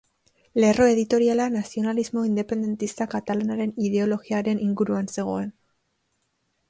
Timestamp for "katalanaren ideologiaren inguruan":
3.13-5.13